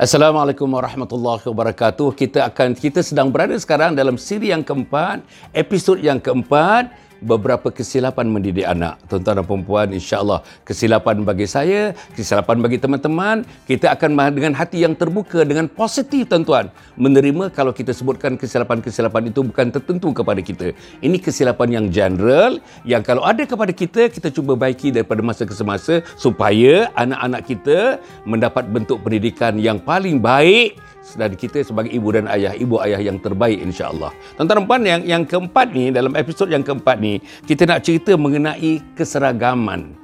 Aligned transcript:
Assalamualaikum 0.00 0.64
warahmatullahi 0.64 1.44
wabarakatuh. 1.44 2.16
Kita 2.16 2.48
akan 2.48 2.72
kita 2.72 3.04
sedang 3.04 3.28
berada 3.28 3.52
sekarang 3.60 3.92
dalam 3.92 4.16
siri 4.16 4.48
yang 4.48 4.64
keempat, 4.64 5.20
episod 5.52 6.00
yang 6.00 6.16
keempat 6.16 6.88
beberapa 7.24 7.68
kesilapan 7.68 8.28
mendidik 8.28 8.66
anak. 8.66 9.00
Tuan-tuan 9.08 9.40
dan 9.40 9.46
puan 9.46 9.88
insya-Allah 9.92 10.40
kesilapan 10.64 11.22
bagi 11.24 11.46
saya, 11.46 11.92
kesilapan 12.16 12.60
bagi 12.60 12.80
teman-teman, 12.80 13.44
kita 13.68 13.92
akan 13.94 14.16
dengan 14.32 14.52
hati 14.56 14.84
yang 14.84 14.96
terbuka 14.96 15.44
dengan 15.44 15.68
positif 15.68 16.28
tuan-tuan 16.28 16.68
menerima 16.96 17.52
kalau 17.52 17.72
kita 17.72 17.92
sebutkan 17.96 18.36
kesilapan-kesilapan 18.36 19.32
itu 19.32 19.40
bukan 19.44 19.72
tertentu 19.72 20.12
kepada 20.12 20.40
kita. 20.40 20.72
Ini 21.00 21.16
kesilapan 21.20 21.68
yang 21.80 21.86
general 21.92 22.60
yang 22.84 23.00
kalau 23.04 23.24
ada 23.24 23.44
kepada 23.44 23.72
kita 23.72 24.08
kita 24.12 24.28
cuba 24.32 24.56
baiki 24.56 24.92
daripada 24.92 25.20
masa 25.24 25.44
ke 25.44 25.54
semasa 25.54 26.04
supaya 26.16 26.88
anak-anak 26.96 27.42
kita 27.48 27.78
mendapat 28.24 28.68
bentuk 28.68 29.00
pendidikan 29.04 29.56
yang 29.56 29.80
paling 29.80 30.20
baik 30.20 30.76
dan 31.16 31.32
kita 31.34 31.64
sebagai 31.64 31.90
ibu 31.90 32.12
dan 32.12 32.28
ayah, 32.28 32.52
ibu 32.52 32.76
ayah 32.84 33.00
yang 33.00 33.16
terbaik 33.18 33.58
insya-Allah. 33.58 34.12
Tuan-tuan 34.36 34.62
dan 34.62 34.66
puan 34.68 34.82
yang 34.84 35.02
yang 35.04 35.22
keempat 35.24 35.72
ni 35.72 35.88
dalam 35.90 36.12
episod 36.14 36.46
yang 36.52 36.60
keempat 36.60 37.00
ni 37.00 37.18
kita 37.48 37.64
nak 37.64 37.82
cerita 37.82 38.14
mengenai 38.14 38.78
keseragaman. 38.94 39.96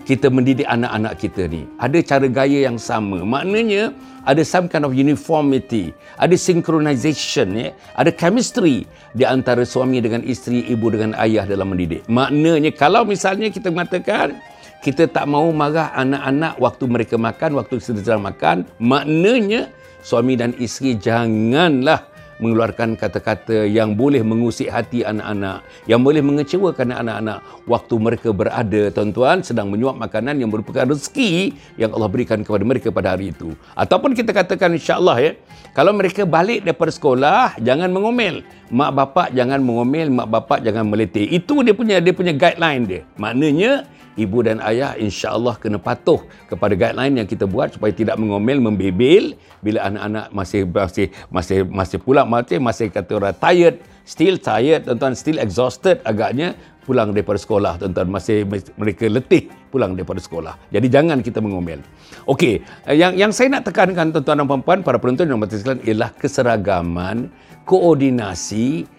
Kita 0.00 0.26
mendidik 0.26 0.66
anak-anak 0.66 1.22
kita 1.22 1.46
ni. 1.46 1.68
Ada 1.78 2.02
cara 2.02 2.26
gaya 2.26 2.66
yang 2.66 2.80
sama. 2.80 3.22
Maknanya 3.22 3.94
ada 4.26 4.42
some 4.42 4.66
kind 4.66 4.82
of 4.82 4.96
uniformity, 4.96 5.94
ada 6.18 6.34
synchronization 6.34 7.54
ya, 7.54 7.70
ada 7.94 8.10
chemistry 8.10 8.90
di 9.14 9.22
antara 9.22 9.62
suami 9.62 10.02
dengan 10.02 10.24
isteri, 10.26 10.66
ibu 10.66 10.90
dengan 10.90 11.14
ayah 11.20 11.46
dalam 11.46 11.70
mendidik. 11.70 12.02
Maknanya 12.10 12.74
kalau 12.74 13.06
misalnya 13.06 13.54
kita 13.54 13.70
mengatakan 13.70 14.34
kita 14.80 15.06
tak 15.06 15.28
mahu 15.28 15.52
marah 15.52 15.92
anak-anak 15.94 16.56
waktu 16.58 16.84
mereka 16.88 17.14
makan, 17.20 17.50
waktu 17.60 17.78
sedang 17.78 18.24
makan, 18.24 18.64
maknanya 18.80 19.68
suami 20.00 20.36
dan 20.36 20.56
isteri 20.56 20.96
janganlah 20.96 22.10
mengeluarkan 22.40 22.96
kata-kata 22.96 23.68
yang 23.68 23.94
boleh 23.94 24.24
mengusik 24.24 24.72
hati 24.72 25.04
anak-anak, 25.04 25.60
yang 25.84 26.00
boleh 26.00 26.24
mengecewakan 26.24 26.96
anak-anak 26.96 27.44
waktu 27.68 27.94
mereka 28.00 28.32
berada, 28.32 28.88
tuan-tuan, 28.90 29.44
sedang 29.44 29.68
menyuap 29.68 30.00
makanan 30.00 30.40
yang 30.40 30.48
merupakan 30.48 30.88
rezeki 30.88 31.52
yang 31.76 31.92
Allah 31.92 32.08
berikan 32.08 32.40
kepada 32.40 32.64
mereka 32.64 32.88
pada 32.88 33.14
hari 33.14 33.30
itu. 33.30 33.52
Ataupun 33.76 34.16
kita 34.16 34.32
katakan 34.32 34.72
insya-Allah 34.74 35.16
ya, 35.20 35.32
kalau 35.76 35.92
mereka 35.92 36.24
balik 36.24 36.64
daripada 36.64 36.90
sekolah, 36.90 37.60
jangan 37.60 37.92
mengomel. 37.92 38.42
Mak 38.72 38.90
bapak 38.96 39.28
jangan 39.36 39.60
mengomel, 39.60 40.08
mak 40.08 40.28
bapak 40.32 40.58
jangan 40.64 40.88
meletih. 40.88 41.28
Itu 41.28 41.60
dia 41.60 41.76
punya 41.76 42.00
dia 42.00 42.16
punya 42.16 42.32
guideline 42.32 42.84
dia. 42.88 43.02
Maknanya 43.20 43.84
ibu 44.20 44.38
dan 44.44 44.60
ayah 44.70 44.92
insya-Allah 45.00 45.56
kena 45.56 45.78
patuh 45.80 46.20
kepada 46.50 46.76
guideline 46.76 47.24
yang 47.24 47.28
kita 47.28 47.48
buat 47.48 47.72
supaya 47.74 47.92
tidak 47.96 48.16
mengomel 48.20 48.60
membebel 48.60 49.34
bila 49.64 49.88
anak-anak 49.88 50.26
masih 50.30 50.60
masih 50.68 51.06
masih 51.32 51.58
masih 51.66 51.98
pulang 52.00 52.28
mati 52.28 52.60
masih 52.60 52.92
kata 52.92 53.12
orang 53.16 53.36
tired 53.36 53.76
still 54.04 54.36
tired 54.36 54.84
tuan-tuan 54.84 55.14
still 55.16 55.38
exhausted 55.40 55.96
agaknya 56.04 56.58
pulang 56.90 57.14
daripada 57.14 57.38
sekolah 57.38 57.78
tuan-tuan. 57.78 58.08
Masih 58.10 58.42
mereka 58.74 59.06
letih 59.06 59.46
pulang 59.70 59.94
daripada 59.94 60.18
sekolah. 60.18 60.58
Jadi 60.74 60.86
jangan 60.90 61.22
kita 61.22 61.38
mengomel. 61.38 61.78
Okey 62.26 62.66
yang 62.90 63.14
yang 63.14 63.30
saya 63.30 63.54
nak 63.54 63.70
tekankan 63.70 64.10
tuan-tuan 64.10 64.42
dan 64.42 64.46
puan-puan 64.50 64.78
para 64.82 64.98
penonton 64.98 65.30
yang 65.30 65.38
mati 65.38 65.60
sekalian 65.60 65.86
ialah 65.86 66.10
keseragaman 66.18 67.30
koordinasi 67.62 68.90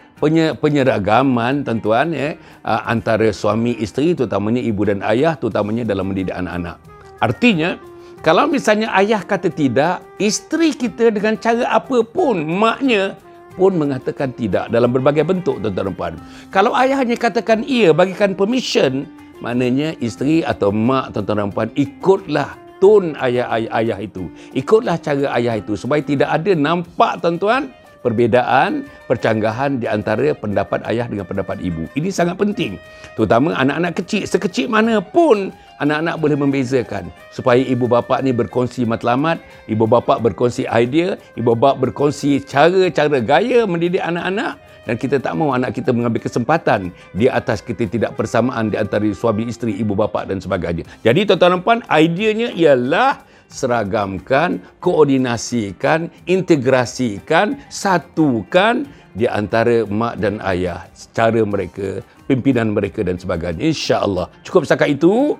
penyeragaman 0.61 1.65
tuan-tuan 1.65 2.13
ya 2.13 2.37
uh, 2.61 2.85
antara 2.85 3.33
suami 3.33 3.73
isteri 3.81 4.13
terutamanya 4.13 4.61
ibu 4.61 4.85
dan 4.85 5.01
ayah 5.01 5.33
terutamanya 5.33 5.81
dalam 5.81 6.13
mendidik 6.13 6.37
anak-anak. 6.37 6.77
Artinya 7.17 7.81
kalau 8.21 8.45
misalnya 8.45 8.93
ayah 9.01 9.25
kata 9.25 9.49
tidak, 9.49 10.05
isteri 10.21 10.77
kita 10.77 11.09
dengan 11.09 11.33
cara 11.41 11.65
apa 11.73 12.05
pun 12.05 12.45
maknya 12.45 13.17
pun 13.57 13.73
mengatakan 13.73 14.29
tidak 14.37 14.69
dalam 14.69 14.93
berbagai 14.93 15.25
bentuk 15.25 15.57
tuan-tuan 15.57 15.89
dan 15.89 15.95
puan. 15.97 16.13
Kalau 16.53 16.71
ayah 16.77 17.01
hanya 17.01 17.17
katakan 17.17 17.65
iya 17.65 17.89
bagikan 17.89 18.37
permission, 18.37 19.09
maknanya 19.41 19.97
isteri 19.97 20.45
atau 20.45 20.69
mak 20.69 21.17
tuan-tuan 21.17 21.49
dan 21.49 21.49
puan 21.49 21.69
ikutlah 21.73 22.61
tone 22.77 23.17
ayah-ayah 23.17 23.97
itu. 23.97 24.29
Ikutlah 24.53 25.01
cara 25.01 25.33
ayah 25.41 25.57
itu 25.57 25.73
supaya 25.73 26.05
tidak 26.05 26.29
ada 26.29 26.53
nampak 26.53 27.25
tuan-tuan 27.25 27.73
perbezaan, 28.01 28.85
percanggahan 29.05 29.77
di 29.77 29.85
antara 29.85 30.33
pendapat 30.33 30.81
ayah 30.89 31.05
dengan 31.05 31.25
pendapat 31.25 31.61
ibu. 31.61 31.85
Ini 31.93 32.09
sangat 32.09 32.37
penting. 32.37 32.81
Terutama 33.13 33.53
anak-anak 33.55 34.01
kecil, 34.01 34.25
sekecil 34.25 34.67
mana 34.67 34.99
pun 34.99 35.53
anak-anak 35.81 36.15
boleh 36.21 36.37
membezakan 36.37 37.09
supaya 37.33 37.61
ibu 37.61 37.89
bapa 37.89 38.21
ni 38.21 38.33
berkongsi 38.33 38.85
matlamat, 38.85 39.41
ibu 39.65 39.89
bapa 39.89 40.21
berkongsi 40.21 40.69
idea, 40.69 41.17
ibu 41.37 41.57
bapa 41.57 41.77
berkongsi 41.77 42.41
cara-cara 42.45 43.21
gaya 43.21 43.65
mendidik 43.65 44.01
anak-anak 44.01 44.61
dan 44.85 44.95
kita 44.97 45.21
tak 45.21 45.37
mahu 45.37 45.53
anak 45.53 45.77
kita 45.77 45.93
mengambil 45.93 46.25
kesempatan 46.25 46.89
di 47.13 47.29
atas 47.29 47.61
kita 47.61 47.85
tidak 47.85 48.17
persamaan 48.17 48.73
di 48.73 48.77
antara 48.77 49.05
suami 49.13 49.45
isteri, 49.45 49.77
ibu 49.77 49.93
bapa 49.93 50.25
dan 50.25 50.41
sebagainya. 50.41 50.85
Jadi 51.05 51.29
tuan-tuan 51.29 51.57
dan 51.57 51.61
puan, 51.61 51.79
ideanya 51.89 52.49
ialah 52.53 53.21
seragamkan, 53.51 54.63
koordinasikan, 54.79 56.07
integrasikan, 56.25 57.59
satukan 57.67 58.87
di 59.11 59.27
antara 59.27 59.83
mak 59.91 60.23
dan 60.23 60.39
ayah, 60.47 60.87
cara 61.11 61.43
mereka, 61.43 61.99
pimpinan 62.31 62.71
mereka 62.71 63.03
dan 63.03 63.19
sebagainya. 63.19 63.67
Insya-Allah. 63.67 64.31
Cukup 64.47 64.63
setakat 64.63 64.95
itu. 64.95 65.35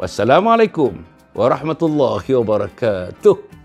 Wassalamualaikum 0.00 0.96
warahmatullahi 1.36 2.32
wabarakatuh. 2.32 3.61